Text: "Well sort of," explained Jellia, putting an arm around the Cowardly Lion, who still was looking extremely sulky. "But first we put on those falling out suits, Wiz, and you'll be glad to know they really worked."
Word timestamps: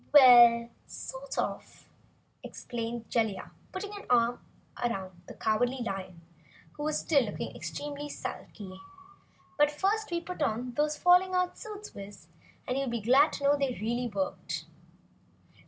"Well 0.11 0.69
sort 0.87 1.37
of," 1.37 1.87
explained 2.41 3.11
Jellia, 3.11 3.51
putting 3.71 3.91
an 3.93 4.07
arm 4.09 4.43
around 4.83 5.21
the 5.27 5.35
Cowardly 5.35 5.83
Lion, 5.83 6.23
who 6.71 6.91
still 6.91 7.25
was 7.25 7.31
looking 7.33 7.55
extremely 7.55 8.09
sulky. 8.09 8.79
"But 9.59 9.69
first 9.69 10.09
we 10.09 10.19
put 10.19 10.41
on 10.41 10.73
those 10.73 10.97
falling 10.97 11.35
out 11.35 11.55
suits, 11.59 11.93
Wiz, 11.93 12.29
and 12.67 12.79
you'll 12.79 12.87
be 12.89 12.99
glad 12.99 13.31
to 13.33 13.43
know 13.43 13.55
they 13.55 13.75
really 13.79 14.07
worked." 14.07 14.65